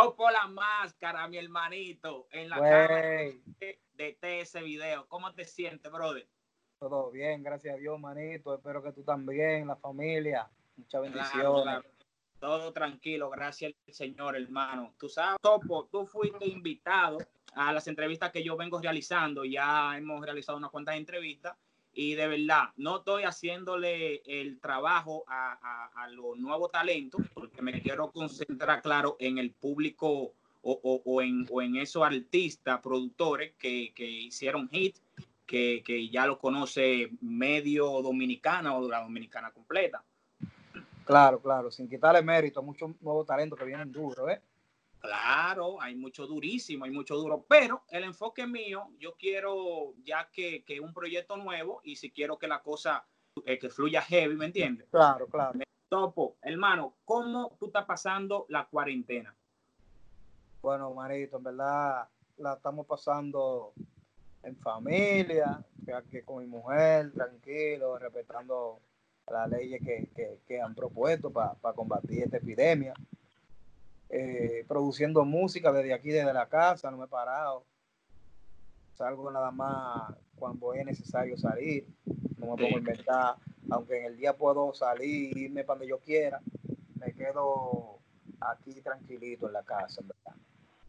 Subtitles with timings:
[0.00, 2.96] Topo la máscara, mi hermanito, en la cámara
[3.58, 5.06] de, de ese video.
[5.08, 6.28] ¿Cómo te sientes, brother?
[6.78, 8.54] Todo bien, gracias a Dios, manito.
[8.54, 10.48] Espero que tú también, la familia.
[10.76, 11.84] Muchas bendiciones.
[12.38, 14.94] Todo tranquilo, gracias al Señor, hermano.
[14.98, 17.16] Tú sabes, Topo, tú fuiste invitado
[17.54, 19.44] a las entrevistas que yo vengo realizando.
[19.46, 21.56] Ya hemos realizado unas cuantas entrevistas
[21.96, 27.80] y de verdad no estoy haciéndole el trabajo a, a, los nuevos talentos porque me
[27.80, 33.92] quiero concentrar, claro, en el público o, o, en, o en, esos artistas, productores que,
[33.94, 34.96] que hicieron hit,
[35.46, 40.04] que, que, ya lo conoce medio dominicana o la dominicana completa.
[41.06, 44.40] Claro, claro, sin quitarle mérito a muchos nuevos talentos que vienen duros, ¿eh?
[45.06, 50.64] Claro, hay mucho durísimo, hay mucho duro, pero el enfoque mío, yo quiero ya que,
[50.64, 53.06] que un proyecto nuevo y si quiero que la cosa
[53.44, 54.88] eh, que fluya heavy, ¿me entiendes?
[54.90, 55.58] Claro, claro.
[55.88, 59.34] Topo, hermano, ¿cómo tú estás pasando la cuarentena?
[60.60, 63.72] Bueno, manito, en verdad la estamos pasando
[64.42, 65.64] en familia,
[66.10, 68.80] que con mi mujer, tranquilo, respetando
[69.30, 72.94] las leyes que, que, han propuesto para combatir esta epidemia.
[74.08, 77.64] Eh, produciendo música desde aquí, desde la casa, no me he parado.
[78.94, 81.86] Salgo nada más cuando es necesario salir,
[82.38, 83.36] no me pongo a inventar,
[83.70, 86.40] aunque en el día puedo salir, irme para donde yo quiera,
[87.00, 87.98] me quedo
[88.40, 90.40] aquí tranquilito en la casa, ¿verdad?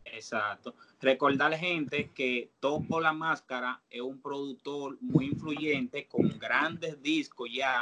[0.05, 0.73] Exacto.
[1.01, 7.81] Recordarle, gente, que Topo la Máscara es un productor muy influyente con grandes discos ya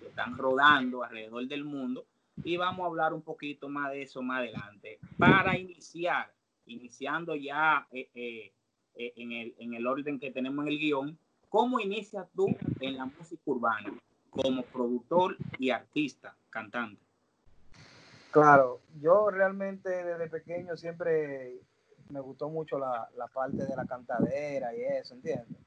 [0.00, 2.06] que están rodando alrededor del mundo
[2.44, 4.98] y vamos a hablar un poquito más de eso más adelante.
[5.18, 6.32] Para iniciar,
[6.66, 8.52] iniciando ya eh, eh,
[8.94, 12.48] eh, en, el, en, el, orden que tenemos en el guion, ¿cómo inicias tú
[12.80, 13.92] en la música urbana
[14.30, 17.00] como productor y artista, cantante?
[18.30, 21.60] Claro, yo realmente desde pequeño siempre
[22.10, 25.58] me gustó mucho la, la parte de la cantadera y eso, ¿entiendes?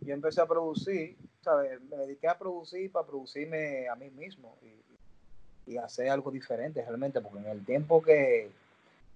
[0.00, 1.80] Yo empecé a producir, ¿sabes?
[1.82, 4.58] Me dediqué a producir para producirme a mí mismo
[5.68, 8.50] y hacer algo diferente realmente, porque en el tiempo que,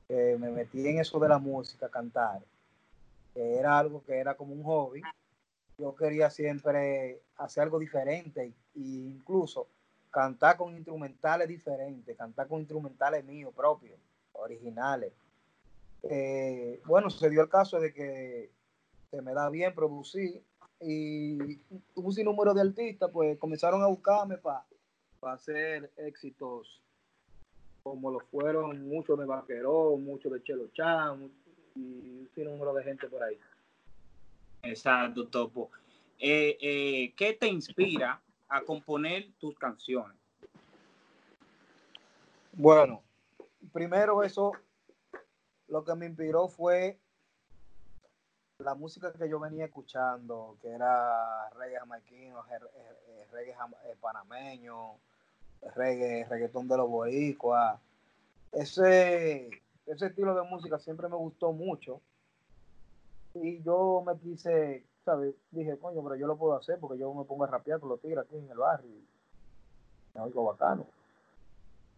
[0.08, 2.42] me metí en eso de la música, cantar,
[3.32, 5.00] que era algo que era como un hobby,
[5.78, 9.66] yo quería siempre hacer algo diferente e incluso
[10.10, 13.98] cantar con instrumentales diferentes, cantar con instrumentales míos propios,
[14.34, 15.12] originales.
[16.02, 18.50] Eh, bueno, se dio el caso de que
[19.10, 20.42] se me da bien producir
[20.78, 21.58] y
[21.94, 24.62] un sinnúmero de artistas pues comenzaron a buscarme para
[25.22, 26.82] para ser éxitos
[27.84, 31.30] como lo fueron muchos de Vaquerón, muchos de Chelo Chan
[31.76, 33.38] y un número de gente por ahí.
[34.64, 35.70] Exacto, Topo.
[36.18, 40.16] Eh, eh, ¿Qué te inspira a componer tus canciones?
[42.52, 43.00] Bueno,
[43.72, 44.50] primero eso,
[45.68, 46.98] lo que me inspiró fue
[48.58, 52.42] la música que yo venía escuchando, que era reggae jamaiquino,
[53.30, 53.54] reggae
[54.00, 54.98] panameño,
[55.74, 57.80] reggae, reggaetón de los boricuas.
[58.52, 59.48] Ese,
[59.86, 62.00] ese estilo de música siempre me gustó mucho.
[63.34, 65.34] Y yo me quise, ¿sabes?
[65.50, 68.00] Dije, coño, pero yo lo puedo hacer porque yo me pongo a rapear con los
[68.00, 68.90] tigres aquí en el barrio.
[70.14, 70.86] Me oigo bacano.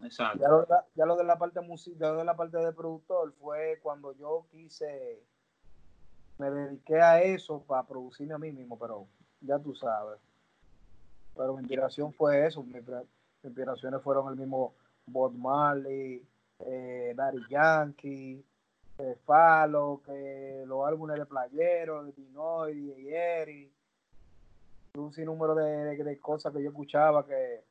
[0.02, 0.38] Exacto.
[0.41, 4.12] Ya lo, ya lo de la parte música, de la parte de productor fue cuando
[4.12, 5.22] yo quise,
[6.38, 9.06] me dediqué a eso para producirme a mí mismo, pero
[9.41, 10.20] ya tú sabes.
[11.36, 12.81] Pero mi inspiración fue eso, mi,
[13.44, 14.75] inspiraciones fueron el mismo
[15.06, 16.22] Bob Marley,
[16.60, 18.44] eh, Daddy Yankee,
[18.99, 23.72] eh, Falo, que los álbumes de Playero, de Dinoy, de Yeri,
[24.94, 27.65] un sinnúmero de, de, cosas que yo escuchaba que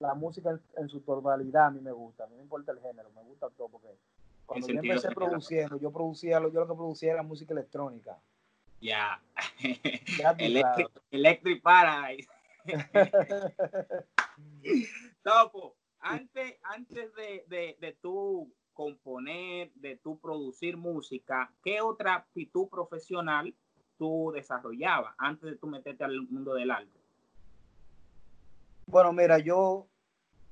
[0.00, 3.10] la música en, su totalidad a mí me gusta, a mí no importa el género,
[3.14, 3.88] me gusta todo porque
[4.44, 8.18] cuando yo empecé produciendo, yo producía, yo lo que producía era música electrónica.
[8.80, 9.22] Ya.
[10.38, 12.28] Electric, Electric Paradise.
[15.22, 22.68] Topo, antes, antes de, de, de tú componer, de tú producir música, ¿qué otra actitud
[22.68, 23.54] profesional
[23.96, 27.00] tú desarrollabas antes de tú meterte al mundo del arte?
[28.86, 29.86] Bueno, mira, yo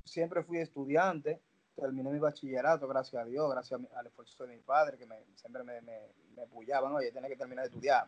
[0.04, 1.42] siempre fui estudiante,
[1.74, 5.64] terminé mi bachillerato, gracias a Dios, gracias al esfuerzo de mi padre, que me, siempre
[5.64, 5.98] me, me,
[6.34, 8.06] me apoyaban, oye, tienes que terminar de estudiar.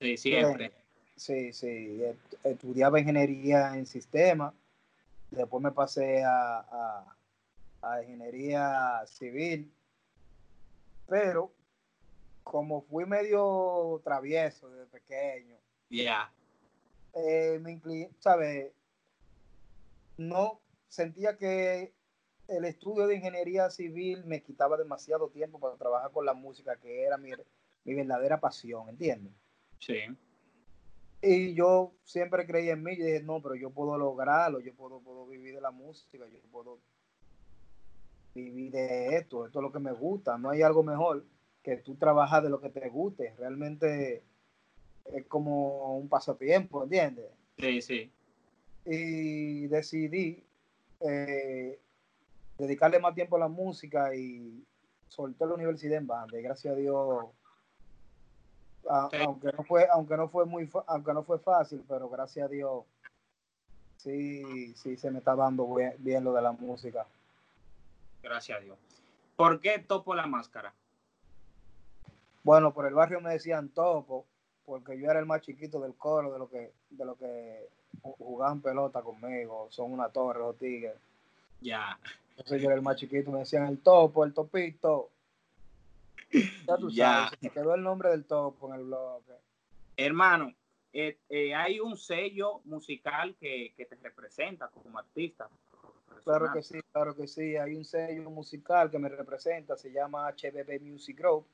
[0.00, 0.72] Sí, siempre.
[1.18, 2.00] Sí, sí,
[2.44, 4.54] estudiaba ingeniería en sistemas,
[5.32, 7.04] después me pasé a,
[7.82, 9.72] a, ingeniería civil,
[11.08, 11.52] pero
[12.44, 15.56] como fui medio travieso desde pequeño,
[15.90, 16.32] ya
[17.14, 18.72] eh, me incliné, ¿sabes?
[20.18, 21.92] No sentía que
[22.46, 27.02] el estudio de ingeniería civil me quitaba demasiado tiempo para trabajar con la música, que
[27.02, 27.32] era mi,
[27.82, 29.32] mi verdadera pasión, ¿entiendes?
[29.80, 29.98] Sí.
[31.20, 35.00] Y yo siempre creí en mí y dije, no, pero yo puedo lograrlo, yo puedo,
[35.00, 36.78] puedo vivir de la música, yo puedo
[38.34, 41.24] vivir de esto, esto es lo que me gusta, no hay algo mejor
[41.62, 44.22] que tú trabajas de lo que te guste, realmente
[45.12, 47.26] es como un pasatiempo, ¿entiendes?
[47.58, 48.12] Sí, sí.
[48.86, 50.44] Y decidí
[51.00, 51.80] eh,
[52.58, 54.64] dedicarle más tiempo a la música y
[55.08, 57.26] solté la universidad en banda y gracias a Dios
[58.88, 62.84] aunque no fue aunque no fue muy aunque no fue fácil pero gracias a Dios
[63.96, 65.68] sí sí se me está dando
[65.98, 67.06] bien, lo de la música.
[68.22, 68.78] Gracias a Dios.
[69.36, 70.72] ¿por qué topo la máscara?
[72.42, 74.24] bueno por el barrio me decían topo
[74.64, 77.68] porque yo era el más chiquito del coro de lo que de lo que
[78.02, 80.94] jugaban pelota conmigo son una torre los tigres.
[81.60, 81.98] Ya.
[82.30, 85.10] Entonces yo era el más chiquito me decían el topo el topito
[86.66, 89.22] ya tú sabes, se quedó el nombre del topo en el blog.
[89.96, 90.54] Hermano,
[90.92, 95.48] eh, eh, hay un sello musical que, te representa como artista.
[96.24, 97.56] Claro que sí, claro que sí.
[97.56, 101.46] Hay un sello musical que me representa, se llama HBB Music Group.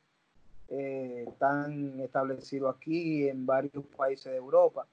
[0.69, 4.87] Eh, están establecidos aquí en varios países de Europa.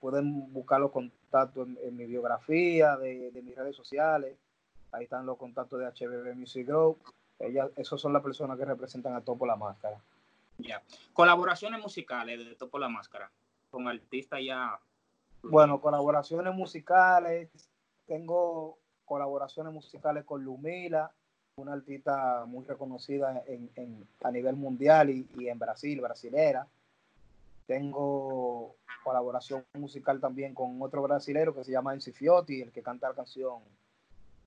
[0.00, 4.36] pueden buscar los contactos en, mi biografía de, de, mis redes sociales.
[4.92, 6.98] Ahí están los contactos de HBB Music Group.
[7.46, 9.98] Ellas, esos son las personas que representan a Topo la Máscara.
[10.58, 10.82] Ya.
[11.12, 13.30] Colaboraciones musicales de Topo la Máscara
[13.70, 14.78] con artistas ya.
[15.42, 17.50] Bueno, colaboraciones musicales.
[18.06, 21.12] Tengo colaboraciones musicales con Lumila,
[21.56, 26.66] una artista muy reconocida en, en, a nivel mundial y, y, en Brasil, brasilera.
[27.66, 33.08] Tengo colaboración musical también con otro brasilero que se llama Enci Fiotti, el que canta
[33.08, 33.60] la canción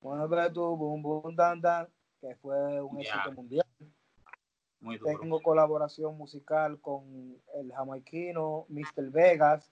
[0.02, 1.88] Mueve tu bum bum dan dan
[2.22, 3.66] que fue un éxito mundial.
[5.04, 9.10] Tengo colaboración musical con el jamaiquino Mr.
[9.12, 9.72] Vegas,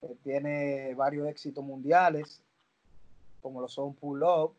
[0.00, 2.42] que tiene varios éxitos mundiales,
[3.40, 4.56] como lo son Pull Up.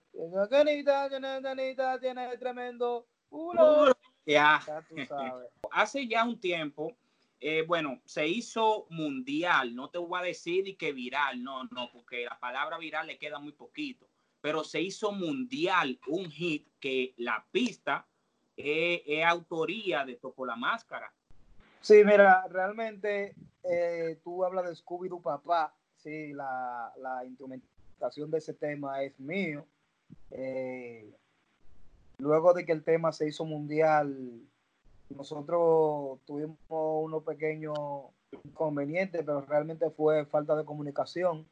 [2.00, 3.98] Tiene tremendo Pull Up.
[4.25, 4.62] Ya.
[5.71, 6.95] Hace ya un tiempo,
[7.39, 9.75] eh, bueno, se hizo mundial.
[9.75, 13.19] No te voy a decir y que viral, no, no, porque la palabra viral le
[13.19, 14.07] queda muy poquito
[14.47, 18.07] pero se hizo mundial un hit que la pista
[18.55, 21.11] es, autoría de Topo la Máscara.
[21.81, 23.35] Sí, mira, realmente
[23.69, 29.65] eh, tú hablas de Scooby-Doo Papá, sí, la, la, instrumentación de ese tema es mío.
[30.31, 31.13] Eh,
[32.17, 34.47] luego de que el tema se hizo mundial,
[35.09, 37.77] nosotros tuvimos unos pequeños
[38.45, 41.45] inconvenientes, pero realmente fue falta de comunicación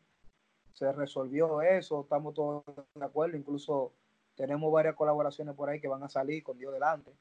[0.76, 2.64] se resolvió eso, estamos todos
[2.94, 3.94] de acuerdo, incluso
[4.36, 7.12] tenemos varias colaboraciones por ahí que van a salir con Dios delante.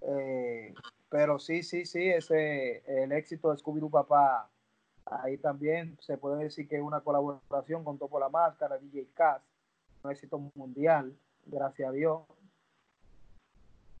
[0.00, 0.74] Eh,
[1.08, 4.50] pero sí, sí, sí, ese, el éxito de Scooby-Doo Papá,
[5.04, 9.40] ahí también se puede decir que es una colaboración con Topo la Máscara, DJ Cass,
[10.02, 11.16] un éxito mundial,
[11.46, 12.22] gracias a Dios.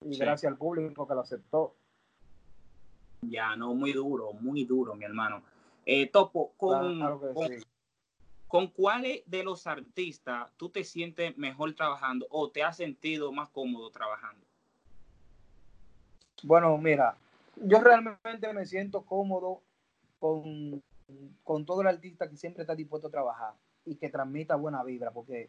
[0.00, 1.76] Y gracias al público que lo aceptó.
[3.20, 5.44] Ya, no, muy duro, muy duro, mi hermano.
[5.86, 6.98] Eh, Topo, con,
[7.34, 7.52] ¿Con
[8.76, 13.90] cuáles de los artistas tú te sientes mejor trabajando o te has sentido más cómodo
[13.90, 14.44] trabajando?
[16.42, 17.16] Bueno, mira,
[17.56, 19.62] yo realmente me siento cómodo
[20.18, 20.82] con,
[21.42, 23.54] con todo el artista que siempre está dispuesto a trabajar
[23.86, 25.48] y que transmita buena vibra, porque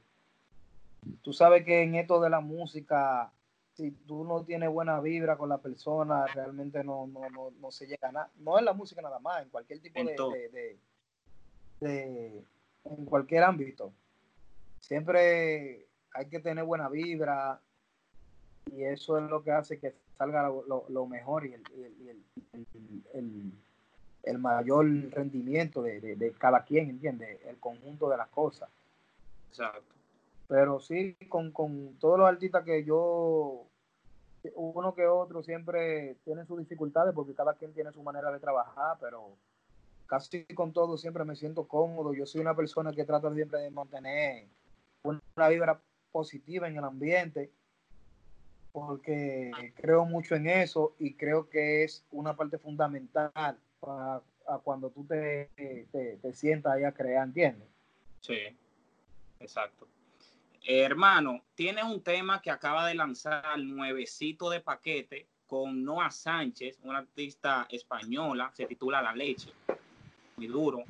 [1.22, 3.34] tú sabes que en esto de la música,
[3.74, 7.86] si tú no tienes buena vibra con la persona, realmente no, no, no, no se
[7.86, 8.32] llega a nada.
[8.38, 10.80] No es la música nada más, en cualquier tipo de,
[11.82, 12.46] de,
[12.86, 13.94] en cualquier ámbito.
[14.80, 17.60] Siempre hay que tener buena vibra
[18.72, 21.54] y eso es lo que hace que salga lo, mejor y,
[24.24, 27.40] el, mayor rendimiento de, cada quien, ¿entiendes?
[27.46, 28.70] El conjunto de las cosas.
[29.50, 29.94] Exacto.
[30.48, 33.66] Pero sí, con, con todos los artistas que yo,
[34.56, 38.98] uno que otro, siempre tienen sus dificultades porque cada quien tiene su manera de trabajar,
[39.00, 39.36] pero
[40.14, 42.14] casi con todo siempre me siento cómodo.
[42.14, 44.46] Yo soy una persona que trata siempre de mantener
[45.02, 47.52] una vibra positiva en el ambiente
[48.72, 54.22] porque creo mucho en eso y creo que es una parte fundamental para,
[54.64, 55.50] cuando tú te,
[55.92, 57.68] te, sientas ahí a crear, ¿entiendes?
[58.22, 58.38] Sí,
[59.40, 59.88] exacto.
[60.64, 67.00] hermano, tienes un tema que acaba de lanzar nuevecito de paquete con Noah Sánchez, una
[67.00, 69.52] artista española, se titula La Leche
[70.38, 70.84] muy duro.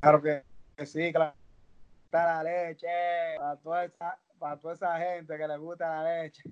[0.00, 0.42] Claro, que
[0.86, 1.34] sí, claro,
[2.12, 2.86] la leche,
[3.38, 6.42] para toda esa, para toda esa gente que le gusta la leche.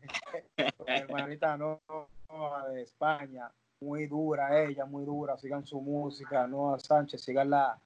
[0.87, 1.81] hermanita no,
[2.73, 5.39] de España, muy dura ella, muy dura.
[5.39, 7.79] Sigan su música, Noa Sánchez, síganla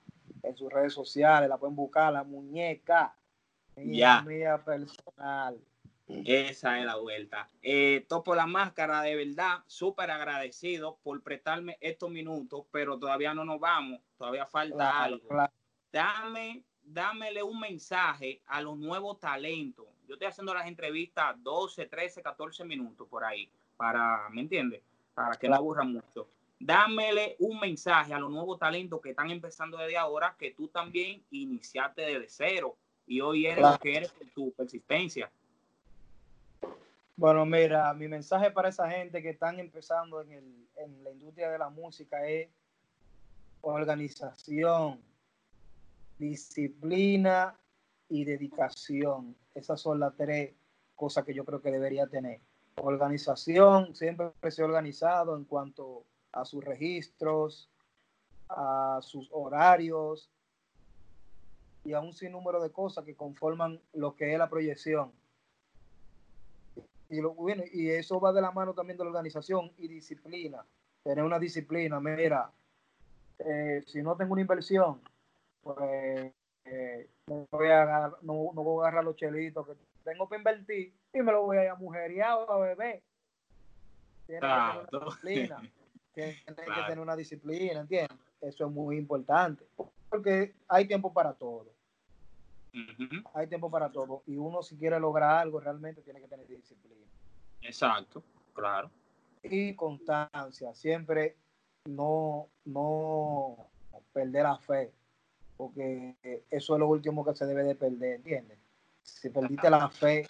[0.42, 3.14] en sus redes sociales, la pueden buscar, la muñeca.
[3.76, 5.58] Mía, mía personal.
[6.08, 7.48] Esa es la vuelta.
[7.62, 13.44] Eh, topo la máscara, de verdad, súper agradecido por prestarme estos minutos, pero todavía no
[13.44, 15.26] nos vamos, todavía falta algo.
[15.90, 19.86] Dame, dámele un mensaje a los nuevos talentos.
[20.06, 24.82] Yo estoy haciendo las entrevistas 12, 13, 14 minutos por ahí, para, ¿me entiendes?
[25.12, 26.28] Para que no aburran mucho.
[26.58, 31.22] Dámele un mensaje a los nuevos talentos que están empezando desde ahora, que tú también
[31.30, 35.30] iniciaste desde cero y hoy eres lo que eres por tu persistencia.
[37.18, 41.50] Bueno, mira, mi mensaje para esa gente que están empezando en, el, en la industria
[41.50, 42.50] de la música es
[43.62, 45.00] organización,
[46.18, 47.58] disciplina
[48.10, 49.34] y dedicación.
[49.54, 50.52] Esas son las tres
[50.94, 52.42] cosas que yo creo que debería tener.
[52.76, 57.70] Organización, siempre se organizado en cuanto a sus registros,
[58.50, 60.28] a sus horarios
[61.82, 65.12] y a un sinnúmero de cosas que conforman lo que es la proyección
[67.08, 70.64] y, lo, bueno, y eso va de la mano también de la organización y disciplina.
[71.02, 72.00] Tener una disciplina.
[72.00, 72.50] Mira,
[73.38, 75.00] eh, si no tengo una inversión,
[75.62, 76.32] pues
[76.64, 80.92] eh, no, voy a agarrar, no, voy a agarrar los chelitos que tengo que invertir
[81.12, 83.02] y me lo voy a ir a mujeriado a beber.
[84.26, 85.62] Tiene que tener una disciplina.
[86.14, 88.18] Tiene que tener una disciplina, ¿entiendes?
[88.40, 89.66] Eso es muy importante.
[90.08, 91.66] Porque hay tiempo para todo.
[93.34, 94.22] Hay tiempo para todo.
[94.26, 97.06] Y uno si quiere lograr algo realmente tiene que tener disciplina.
[97.62, 98.90] Exacto, claro.
[99.42, 100.74] Y constancia.
[100.74, 101.36] Siempre
[101.86, 103.68] no, no
[104.12, 104.92] perder la fe.
[105.56, 106.16] Porque
[106.50, 108.58] eso es lo último que se debe de perder, ¿entiendes?
[109.02, 110.26] Si perdiste la fe,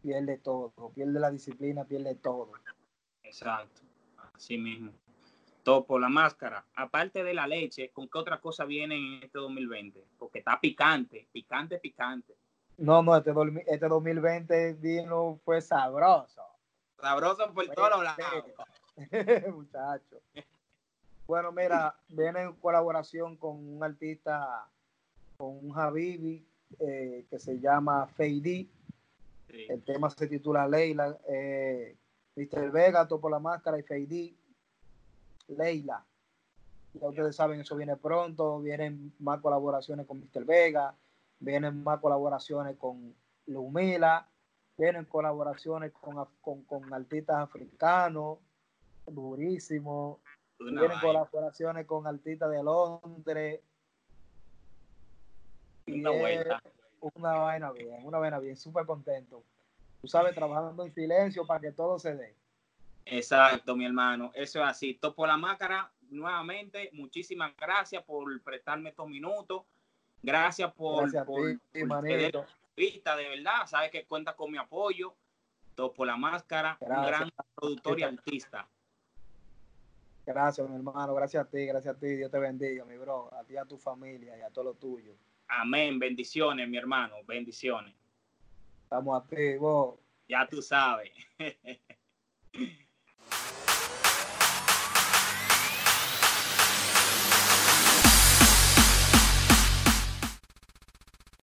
[0.00, 0.90] pierde todo.
[0.94, 2.52] Pierde la disciplina, pierde todo.
[3.22, 3.82] Exacto.
[4.34, 4.92] Así mismo
[5.68, 10.02] por la máscara, aparte de la leche, ¿con qué otra cosa viene en este 2020?
[10.18, 12.34] Porque está picante, picante, picante.
[12.78, 13.32] No, no, este,
[13.66, 16.42] este 2020 vino fue sabroso.
[17.00, 18.44] Sabroso por todos lados.
[19.54, 20.20] Muchacho.
[21.26, 24.66] Bueno, mira, viene en colaboración con un artista,
[25.36, 26.46] con un Habibi,
[26.80, 28.70] eh, que se llama Feidi.
[29.48, 31.18] El tema se titula Leila.
[31.28, 31.94] Eh,
[32.36, 32.70] Mr.
[32.70, 34.34] Vega, por la máscara y Feidi
[35.48, 36.04] Leila.
[36.94, 40.44] Ya ustedes saben, eso viene pronto, vienen más colaboraciones con Mr.
[40.44, 40.94] Vega,
[41.38, 43.14] vienen más colaboraciones con
[43.46, 44.28] Lumila,
[44.76, 48.38] vienen colaboraciones con, con, artistas africanos,
[49.06, 50.20] durísimo,
[50.58, 53.60] vienen colaboraciones con artistas de Londres.
[55.86, 56.62] Una vuelta.
[57.00, 59.44] Una vaina bien, una vaina bien, súper contento.
[60.00, 62.34] Tú sabes, trabajando en silencio para que todo se dé.
[63.10, 64.30] Exacto, mi hermano.
[64.34, 64.94] Eso es así.
[64.94, 69.62] Topo la máscara, nuevamente, muchísimas gracias por prestarme estos minutos.
[70.22, 71.58] Gracias por, gracias por,
[72.76, 73.66] vista, de verdad.
[73.66, 75.14] Sabes que cuenta con mi apoyo.
[75.74, 78.68] Topo la máscara, un gran productor y artista.
[80.26, 81.14] Gracias, mi hermano.
[81.14, 82.08] Gracias a ti, gracias a ti.
[82.08, 83.32] Dios te bendiga, mi bro.
[83.32, 85.14] A ti, a tu familia y a todo lo tuyo.
[85.46, 85.98] Amén.
[85.98, 87.16] Bendiciones, mi hermano.
[87.26, 87.94] Bendiciones.
[88.82, 89.98] Estamos a ti, vos.
[90.28, 91.10] Ya tú sabes.